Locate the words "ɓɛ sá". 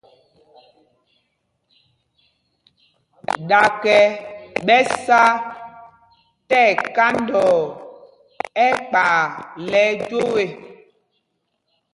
4.65-5.19